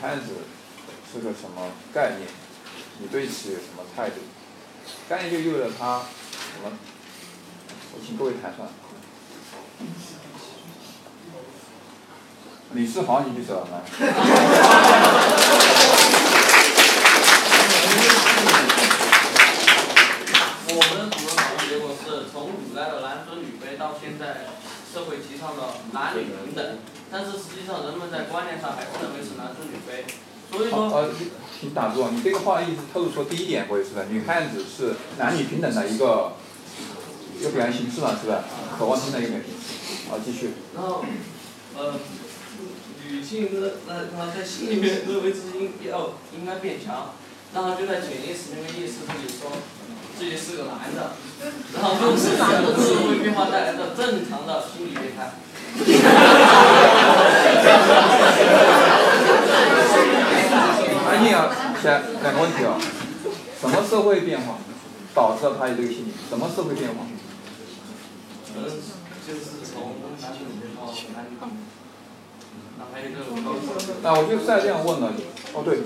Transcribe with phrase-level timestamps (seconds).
[0.00, 0.26] 汉子
[1.12, 2.28] 是个什么概念？
[3.00, 4.16] 你对此有什么态度？
[5.08, 6.02] 概念就意味着她
[6.52, 6.70] 什么？
[7.92, 8.68] 我请各位谈算。
[12.72, 13.80] 李世豪，你举手来。
[20.70, 24.46] 我们主要讨论结果是从古代的男尊女卑到现在
[24.92, 26.78] 社会提倡的男女平等，
[27.10, 30.06] 但是实际上人们在观念上还是认为是男尊女卑，
[30.50, 30.88] 所以说。
[30.88, 31.10] 呃，
[31.58, 36.32] 请打住，你这个话的意思透露出第一点，我也是的，女汉子是男女平等的一个
[37.38, 38.44] 一个表现形式嘛，是吧？
[38.78, 40.10] 渴望平等一个表现形式。
[40.10, 40.52] 好，继续。
[40.74, 41.04] 然后，
[41.76, 41.94] 呃。
[43.10, 47.14] 女性那那她在心里面认为自己应要应该变强，
[47.54, 49.50] 然后就在潜意识里面意识自己说
[50.18, 51.16] 自己是个男的，
[51.72, 55.32] 然后就是这样的社会变化带来的正常的心理变态。
[61.08, 61.50] 安静啊，
[61.82, 62.78] 先两个问题啊，
[63.60, 64.58] 什么社会变化
[65.14, 66.12] 导致了他有这个心理？
[66.28, 66.96] 什么社会变化？
[68.56, 68.64] 嗯，
[69.26, 70.38] 就是从男女
[70.78, 70.84] 到
[71.14, 71.28] 男女。
[74.02, 75.24] 那我就再这样问了你，
[75.54, 75.78] 哦对，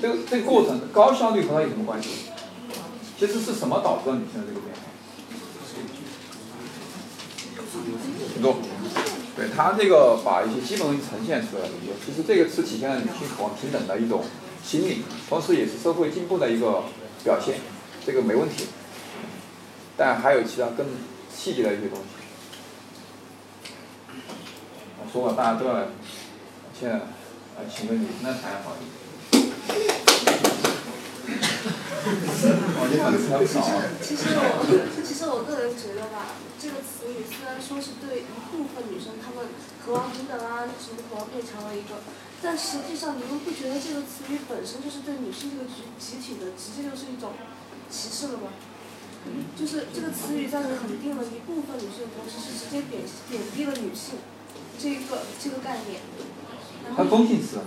[0.00, 2.08] 这个这个过程高效率和它有什么关系？
[3.18, 4.80] 其实是什么导致了你现在这个变化？
[8.32, 8.56] 请坐。
[9.40, 11.70] 对他这个把一些基本东西呈现出来了，
[12.04, 14.22] 其实这个是体现了女性渴望平等的一种
[14.62, 16.84] 心理，同时也是社会进步的一个
[17.24, 17.54] 表现，
[18.04, 18.66] 这个没问题。
[19.96, 20.84] 但还有其他更
[21.34, 22.04] 细节的一些东西。
[25.10, 25.74] 说了，大家都要，
[26.78, 28.76] 现在，啊，请个女生来谈好。
[32.90, 33.06] 其实
[34.02, 34.66] 其实我，
[35.06, 39.46] 其实我个人觉得吧，这个词语虽然说是对一部分女生她们
[39.78, 42.02] 渴望平等啊，什么渴望变强的一个，
[42.42, 47.38] 但实际上你们不觉得这个词语本身就是对女性这个集集体的直接就是一种
[47.86, 48.50] 歧视了吗？
[49.54, 54.18] 就是这个词语在肯定了一部分女性的同时，是直接贬贬低了女性。
[54.80, 56.00] 这个这个概念，
[56.96, 57.60] 它中性词。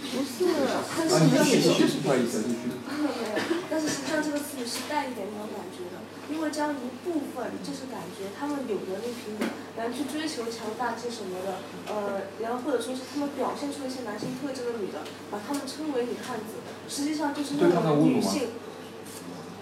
[0.00, 0.48] 不是，
[0.88, 2.00] 它是一个就是。
[2.00, 2.72] 不好意思，继续。
[3.00, 3.36] 没有，
[3.68, 6.00] 但是实际上这个词语是带一点那种感觉的，
[6.32, 11.60] 因为将一部分就是感觉他们有能力平等，然后去追求强大些什么的，
[11.92, 18.48] 呃，然后或者说是他们表现出一些男性特征的女的，把他们称为女汉子，实际上就是那种女性。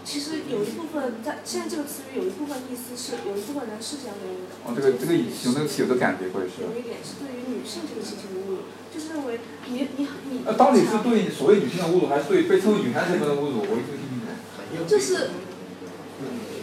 [0.08, 4.56] 其实有一部分在现在这个词语有一部分意思是有一部分人是这样认为的。
[4.64, 6.64] 哦，这个这个用这个词有的感觉，或者是。
[6.64, 9.38] 有一点是对于女性这个事情的侮辱，就是认为
[9.68, 10.40] 你你你。
[10.48, 13.60] 呃到底是对所谓女性的侮辱，还是对被称为女汉子的侮辱？
[13.68, 14.88] 我一直听不懂。
[14.88, 15.28] 就是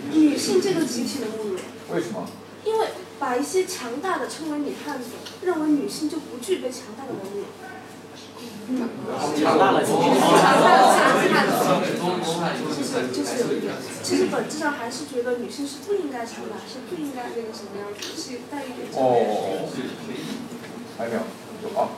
[0.09, 1.61] 女性这个集体的侮辱。
[1.93, 2.25] 为什么？
[2.65, 7.45] 因为把一些强大的称为女汉子，认为女性就不具备强大的能力。
[8.65, 10.17] 强大了，强大了，
[12.73, 18.87] 就是就是有一点，其实本质上还是觉得女性是不应该强大，是不应该那个什么样子，是带一点。
[18.93, 19.69] 哦，
[20.97, 21.21] 还有没有？
[21.69, 21.89] 有啊。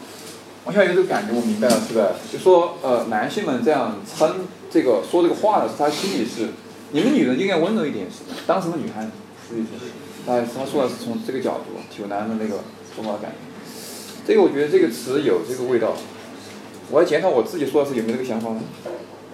[0.66, 2.12] 我现在有这个感觉，我明白了，是吧？
[2.30, 6.50] 就说呃，男性们这样称这个说这个话的，是他心里是，
[6.92, 8.36] 你们女人应该温柔一点，是吧？
[8.46, 9.12] 当什么女汉子？
[9.48, 9.92] 是意思是，
[10.30, 12.60] 哎，他说的是从这个角度，体会男人的那个
[12.94, 13.38] 说话感觉。
[14.28, 15.96] 这个我觉得这个词有这个味道。
[16.90, 18.62] 我要检讨我自己说的是有没有这个想法呢？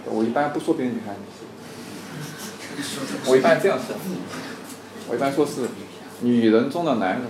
[0.06, 1.20] 我一般不说别的女孩子，
[3.30, 3.96] 我一般这样说，
[5.08, 5.70] 我一般说是
[6.22, 7.22] 女人中的男人。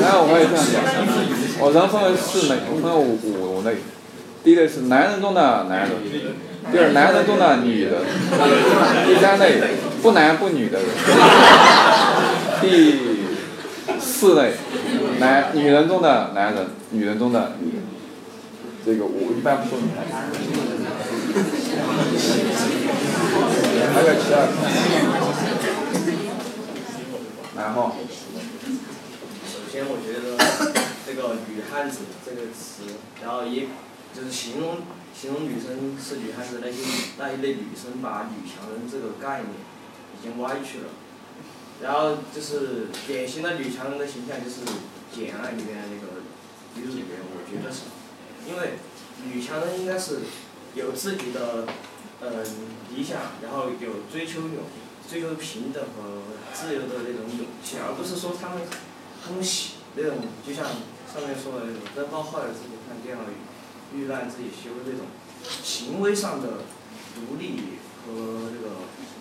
[0.00, 0.82] 然后我也这样讲，
[1.60, 3.76] 我人分为四类，分为五五类。
[4.42, 5.90] 第一类是男人中的男人，
[6.72, 8.02] 第二男人中的女人，
[9.06, 9.60] 第三类
[10.02, 10.88] 不男不女的人。
[12.60, 12.98] 第
[13.98, 14.54] 四类，
[15.18, 17.82] 男女人中的男人，女人中的女人，
[18.84, 20.10] 这个我一般不说女孩子。
[23.92, 24.34] 还有其他？
[27.56, 27.92] 然后。
[29.50, 30.36] 首先，我觉得
[31.06, 32.82] 这个“女汉子”这个词，
[33.22, 33.68] 然后也
[34.12, 34.78] 就是形容
[35.14, 36.78] 形容女生是女汉子那些
[37.18, 39.54] 那一类女生，把女强人这个概念
[40.18, 40.90] 已经歪曲了。
[41.82, 44.60] 然后就是典型的女强人的形象，就是
[45.10, 46.20] 《简爱》里面那个
[46.76, 47.88] 女主角，我觉得是，
[48.46, 48.76] 因为
[49.24, 50.20] 女强人应该是
[50.74, 51.66] 有自己的
[52.20, 52.28] 嗯
[52.94, 54.68] 理想，然后有追求勇
[55.08, 56.20] 追求平等和
[56.52, 58.62] 自由的那种勇气，而不是说他们
[59.24, 60.66] 他们喜那种就像
[61.08, 63.24] 上面说的那种登报号召自己看电脑
[63.96, 65.06] 遇难自己修那种
[65.64, 66.48] 行为上的
[67.14, 68.76] 独立和这个。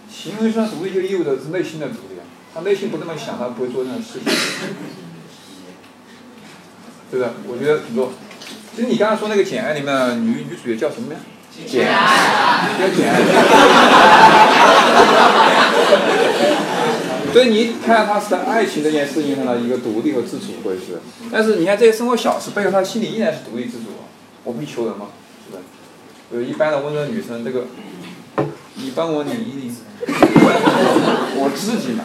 [0.10, 2.09] 行为上独立就意味着是内心的独，
[2.54, 4.26] 他内心不这么想，他不会做这样的事情，
[7.12, 7.30] 对不对？
[7.48, 8.12] 我觉得很多。
[8.76, 11.20] 其实你刚刚说那个《简爱》里面女女主角叫什么呀？
[11.68, 13.20] 简爱，叫简爱。
[17.34, 21.00] 所以你看她是在爱情这件事情上的一个独立和自主，会是。
[21.32, 23.86] 但是你看这些生活小事背后，她心里依然是独立自主。
[24.44, 25.08] 我不求人嘛，
[25.48, 25.62] 是吧？
[26.32, 27.68] 呃，一般的温柔女生，这个，
[28.76, 29.76] 你帮我拧一拧。
[31.42, 32.04] 我自己买，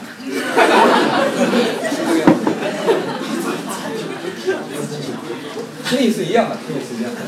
[0.54, 2.40] 这个样子。
[5.88, 7.20] 心理是一样的，心理是一样的。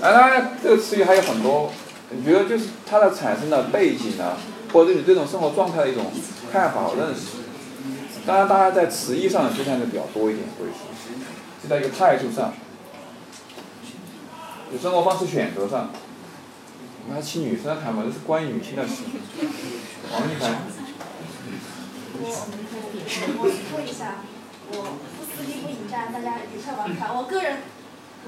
[0.00, 1.72] 当然，这个词语还有很多，
[2.10, 4.36] 你觉得就是它的产生的背景呢，
[4.72, 6.06] 或者你这种生活状态的一种
[6.52, 7.38] 看法和认识。
[8.26, 10.70] 当然，大家在词义上出现的比较多一点，会是，
[11.62, 12.54] 就在一个态度上，
[14.72, 15.90] 就生活方式选择上。
[17.10, 19.02] 我们请女生谈嘛，这是关于女性的事。
[20.12, 20.62] 王一凡。
[22.22, 24.22] 我我说一下，
[24.70, 27.12] 我不撕逼不引战，大家愉快玩耍。
[27.12, 27.66] 我个人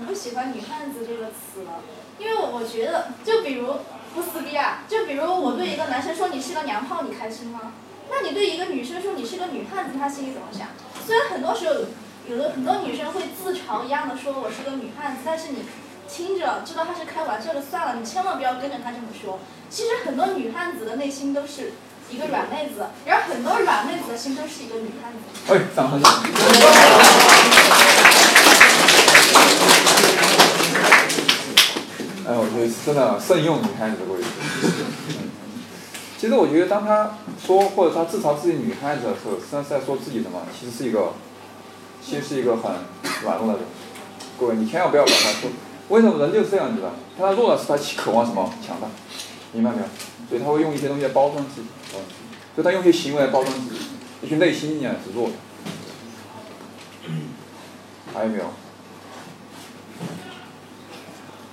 [0.00, 1.78] 我不喜欢“女汉子”这个词了，
[2.18, 3.72] 因为我觉得，就比如
[4.16, 7.74] 不撕逼啊，就比如我对一个男生说你是个娘炮，你开心吗？
[8.10, 10.66] 那你对一个女生说你是个女汉子，她心里怎么想？
[11.06, 11.86] 虽然很多时候，
[12.28, 15.62] 有的很多女生会自嘲一样的说我是个女汉子，但是你。
[16.12, 19.38] 听着，知道他是开玩笑就算了，你千万不要跟着他这么说。
[19.70, 21.72] 其实很多女汉子的内心都是
[22.10, 25.18] 一个软妹子，然后很多软妹子的心都是一个女汉子。
[25.48, 26.02] 哎，掌声！
[32.28, 34.12] 哎，我觉得真的慎用女汉子这个
[36.18, 40.42] 其实我觉得，当他说或者他自嘲自己女汉子的时候，实际上是在说自己什么？
[40.56, 41.14] 其实是一个，
[42.04, 42.70] 其实是一个很
[43.22, 43.62] 软弱的人。
[44.38, 45.48] 各位，你千万不要把他说。
[45.88, 46.90] 为什么人就是这样子的？
[47.18, 48.88] 他弱的是他渴望什么强大，
[49.52, 49.84] 明白没有？
[50.28, 51.66] 所以他会用一些东西来包装自己，
[52.54, 53.80] 所以他用一些行为来包装自己，
[54.22, 55.34] 也许内心一样是弱的。
[58.14, 58.44] 还有没有？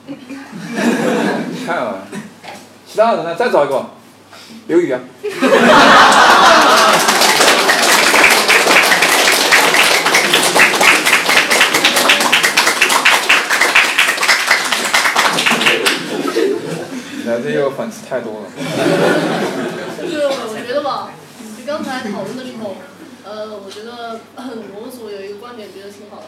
[1.66, 2.08] 看啊，
[2.88, 3.36] 其他人呢？
[3.36, 3.86] 再找一个，
[4.68, 5.00] 刘宇啊。
[17.80, 18.48] 粉丝太多了。
[20.02, 21.14] 就我觉得吧，
[21.58, 22.76] 就刚才讨论的时候，
[23.24, 24.20] 呃，我觉得
[24.76, 26.26] 我们组有一个观点觉得挺好的，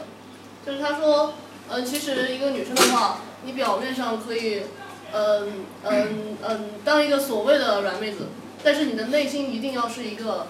[0.66, 1.34] 就是他说，
[1.70, 4.62] 呃，其实一个女生的话，你表面上可以，
[5.14, 8.28] 嗯嗯嗯，当一个所谓的软妹子，
[8.64, 10.48] 但是你的内心一定要是一个，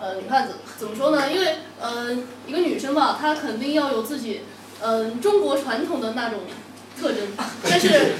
[0.00, 0.54] 呃，女汉子。
[0.78, 1.28] 怎么说呢？
[1.32, 4.42] 因为，呃，一个女生吧，她肯定要有自己，
[4.80, 6.38] 嗯，中国传统的那种
[7.00, 7.26] 特征，
[7.68, 8.12] 但是。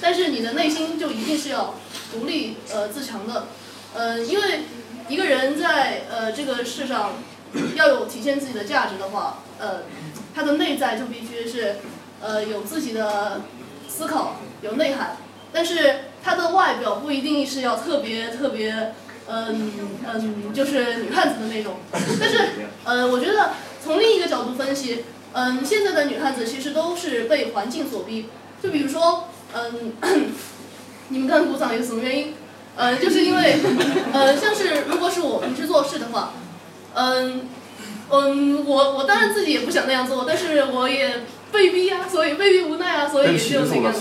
[0.00, 1.74] 但是你的内心就一定是要
[2.12, 3.46] 独立呃自强的，
[3.94, 4.60] 呃，因为
[5.08, 7.14] 一个人在呃这个世上
[7.74, 9.82] 要有体现自己的价值的话，呃，
[10.34, 11.76] 他的内在就必须是
[12.20, 13.42] 呃有自己的
[13.88, 15.16] 思考，有内涵。
[15.52, 18.92] 但是他的外表不一定是要特别特别
[19.28, 19.72] 嗯
[20.06, 21.76] 嗯就是女汉子的那种。
[22.20, 22.38] 但是
[22.84, 28.26] 呃，我觉得从另一个角度分析，嗯，现在的女汉子其实都是被环境所逼，
[28.62, 29.28] 就比如说。
[29.54, 29.94] 嗯，
[31.08, 32.34] 你们刚鼓掌有什么原因？
[32.76, 33.60] 嗯，就是因为，
[34.12, 36.32] 呃，像是如果是我平时做事的话，
[36.94, 37.48] 嗯，
[38.10, 41.20] 嗯，我我当然自己也不想那样做，但是我也
[41.52, 43.92] 被逼啊，所以被逼无奈啊，所以也就那个。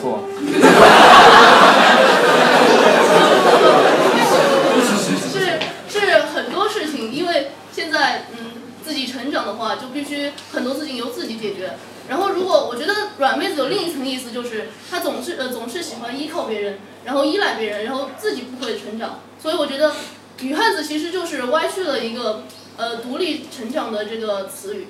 [5.32, 6.00] 是是
[6.34, 8.38] 很多事情，因为现在嗯
[8.84, 11.74] 自己成长的话，就必须很多事情由自己解决。
[12.10, 19.22] 然后，如果我觉得软妹子有另一层意思，就是她总是呃总是喜欢依靠别人，然后依赖别人，然后自己不会成长。
[19.42, 19.94] 所以我觉得，
[20.42, 22.44] 女汉子其实就是歪曲了一个
[22.76, 24.88] 呃独立成长的这个词语，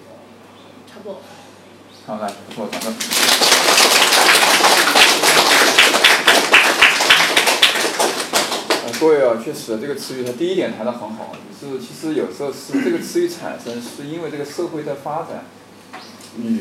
[0.87, 1.21] 差不多。
[2.07, 2.93] 好，来，我掌声。
[8.99, 15.45] 各位啊，确实这个词语它第一点谈的很好，是其实有时候是这个词语产生是因为这个社会在发展，
[16.37, 16.59] 女。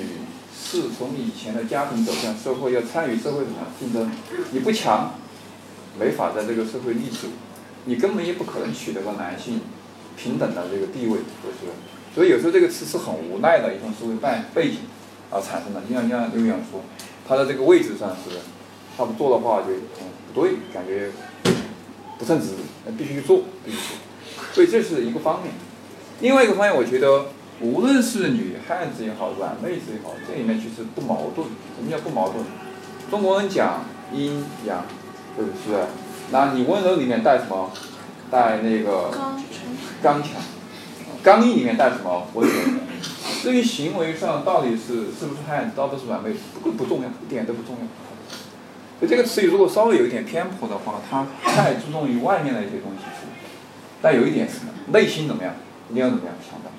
[0.62, 4.08] 是从以前的家庭走向社会，要参与社会什么竞争？
[4.52, 5.14] 你不强，
[5.98, 7.26] 没法在这个社会立足，
[7.86, 9.60] 你根本也不可能取得个男性
[10.16, 11.72] 平等的这个地位，就是？
[12.14, 14.78] 所以有时候这个词是很无奈的一种社会背背景
[15.30, 15.80] 而产生的。
[15.82, 16.80] 就像像刘洋说，
[17.28, 18.38] 他在这个位置上是，
[18.96, 19.68] 他不做的话就
[20.32, 21.10] 不对，感觉
[22.18, 22.50] 不称职，
[22.96, 23.96] 必须去做，必须做。
[24.54, 25.52] 所以这是一个方面。
[26.20, 27.26] 另外一个方面，我觉得。
[27.62, 31.46] 无论是女汉子也好，软妹子也好，这里面其实不矛盾。
[31.76, 32.42] 什么叫不矛盾？
[33.08, 34.84] 中国人讲阴阳，
[35.36, 35.80] 对不对？
[36.32, 37.70] 那你温柔里面带什么？
[38.32, 39.10] 带那个
[40.02, 40.32] 刚强。
[41.22, 42.26] 刚毅里面带什么？
[42.34, 42.54] 温柔。
[43.42, 47.82] 至于行为上到底是是不是汉子，到底是软妹子，不不重要，一点都不重要。
[49.00, 53.04] 就这个词语如果稍微有一点偏颇的话，它太注重于外面的一些东西，
[54.00, 54.72] 但有一点什么？
[54.92, 55.54] 内心怎么样？
[55.90, 56.34] 一定要怎么样？
[56.42, 56.71] 强大。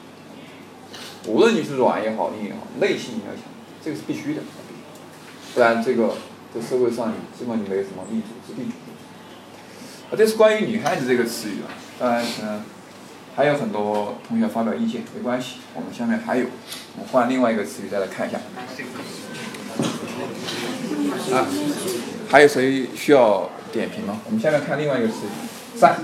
[1.27, 3.44] 无论你是软也好，硬也好，内心你要强，
[3.84, 4.42] 这个是必须的。
[5.53, 6.15] 不然这个
[6.53, 8.70] 这社会上你基本就没有什么立足之地。
[10.10, 11.72] 啊，这是关于女汉子这个词语啊。
[12.00, 12.62] 当然可能
[13.36, 16.46] 还有很多同学发表意见，没关系，我们下面还有，
[16.96, 18.39] 我们换另外一个词语再来看一下。
[21.36, 21.48] 啊，
[22.30, 24.20] 还有谁需要点评吗？
[24.25, 26.00] 我们下面看另外一个词语，三。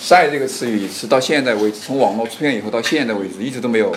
[0.00, 3.94] 晒这个词语是到现在为止，从网络出现以后到现在为止，一直都没有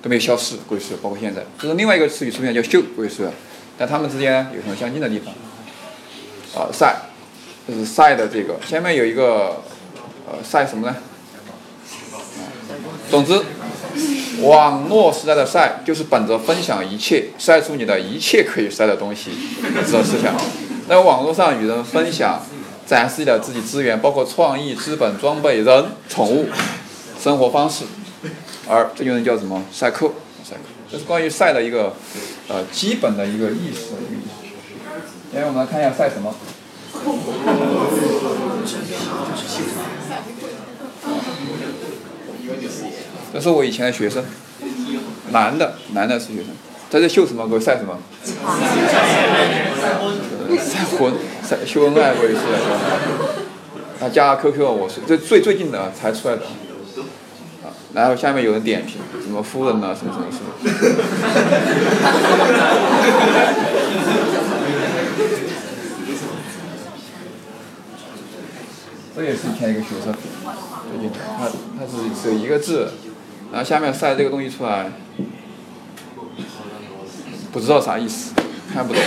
[0.00, 1.44] 都没有消失，过去包括现在。
[1.58, 3.24] 就是另外一个词语出现叫秀，过去
[3.76, 5.34] 但他们之间有什么相近的地方？
[6.54, 7.02] 啊，晒，
[7.68, 9.62] 就是晒的这个，下面有一个
[10.26, 10.96] 呃晒什么呢？
[13.10, 13.42] 总之，
[14.42, 19.30] 网络时代的晒就是本着分享一切，晒出你的一切可以晒的东西
[19.90, 20.34] 这思想，
[20.88, 22.42] 在网络上与人分享。
[22.84, 26.48] 展示你的自己资源，包括创意、资本、装备、人、宠物、
[27.18, 27.84] 生活方式，
[28.68, 29.62] 而这种人叫什么？
[29.72, 30.08] 赛客，
[30.44, 31.94] 赛客，这是关于赛的一个
[32.48, 33.94] 呃基本的一个意思。
[35.32, 36.34] 下面我们来看一下赛什么。
[43.32, 44.22] 这是我以前的学生，
[45.30, 46.48] 男的，男的是学生，
[46.90, 47.48] 在这秀什么？
[47.48, 47.96] 给我晒什么？
[50.58, 52.40] 晒婚，晒秀恩爱，我也是。
[53.98, 56.42] 他加 QQ，我是这最最近的才出来的。
[57.62, 60.52] 啊，然后下面有人点评，什么夫人呐，什么什么什么。
[69.14, 70.12] 这也是以前一个学生，
[70.90, 71.46] 最近他
[71.78, 72.90] 他是只有一个字，
[73.52, 74.86] 然后下面晒这个东西出来，
[77.52, 78.32] 不知道啥意思，
[78.72, 79.02] 看不懂。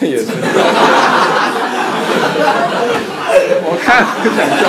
[0.00, 0.26] 这也是，
[3.62, 4.62] 我看不想笑。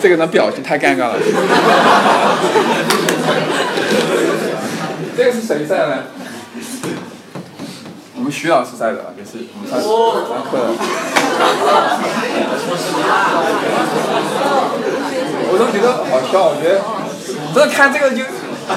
[0.00, 1.18] 这个人表情太尴尬了。
[5.16, 6.02] 这个是谁在呢？
[8.16, 9.38] 我们徐老师在的，就是。
[9.54, 9.86] 我们上上
[10.44, 10.50] 课。
[15.46, 16.76] 我都觉得好笑，我觉得，
[17.54, 18.24] 真的看这个就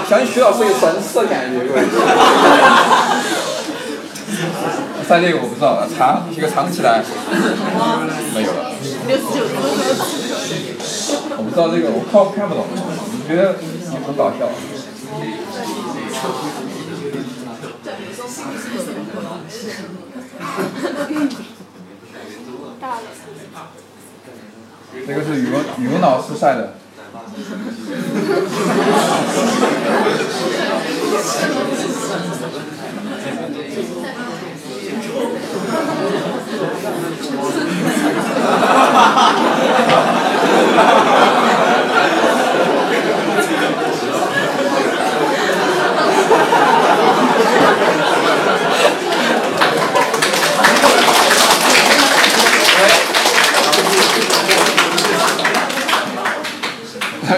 [0.08, 1.56] 想起徐老师有神似的感觉，
[5.08, 7.02] 三这个我不知道了，藏一个藏起来，
[8.36, 8.72] 没有了。
[11.38, 13.56] 我不知道这个，我看看不懂，我觉得
[14.06, 14.50] 很搞笑。
[25.06, 26.74] 这个是语文语文老师晒的。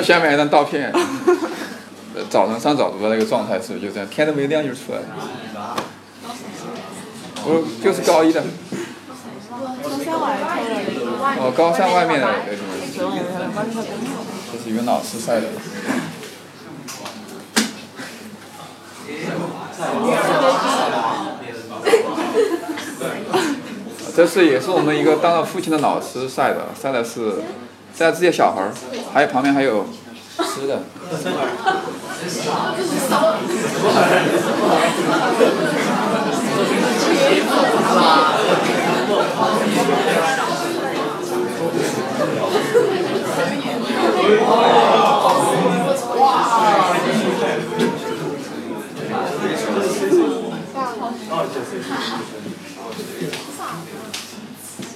[0.10, 0.92] 下面一张照片，
[2.32, 4.10] 早上上早读的那个状态是不是就这样？
[4.10, 5.06] 天都没亮就出来了。
[7.46, 8.42] 我就是高一的。
[11.38, 12.28] 哦，高三外面的。
[14.52, 15.46] 这是语文老师晒的。
[24.16, 27.44] 这是也是我们一个当了父亲的老师晒的，晒的是。
[28.00, 28.64] 带自己的小孩
[29.14, 29.86] 还有旁边还有
[30.38, 30.84] 吃的。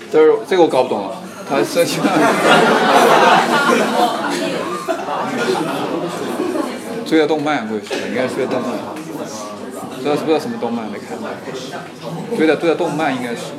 [0.10, 1.23] 都是这个我搞不懂了。
[1.50, 2.00] 他设计。
[7.06, 8.72] 追的动漫不会是，应该是追的动漫。
[9.96, 11.30] 不知道不知道什么动漫没看到。
[12.36, 13.54] 追的追的动漫应该是，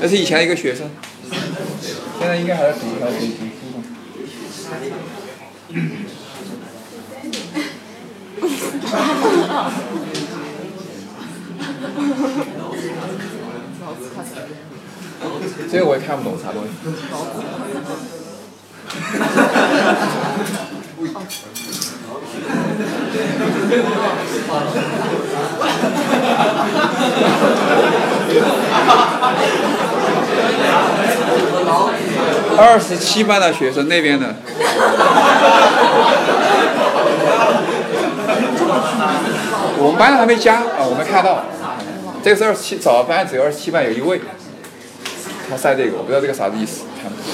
[0.00, 0.90] 那是以前一个学生，
[2.18, 3.84] 现在应该还在读还在读读书呢。
[15.70, 16.70] 这个我也看不懂啥东西。
[32.58, 34.34] 二十七班的学生那边的。
[39.78, 41.42] 我们班的还没加啊，我没看到。
[42.22, 44.20] 这是二十七，早班只有二十七班有一位，
[45.52, 47.26] 他晒这个，我不知道这个啥子意思，看不懂。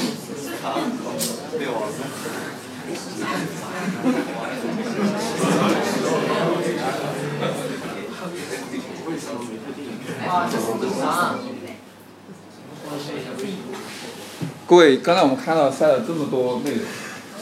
[14.66, 16.80] 各位，刚才我们看到晒了这么多内容，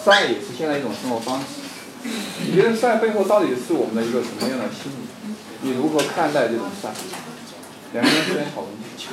[0.04, 1.46] 晒也是现在一种生活方式。
[2.44, 4.96] 你觉得晒背后到底是我们的一个什么样的心理？
[5.62, 6.90] 你如何看待这种晒？
[7.92, 8.76] 两个人都然讨论。
[8.96, 9.12] 球